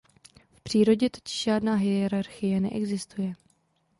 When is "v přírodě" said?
0.53-1.09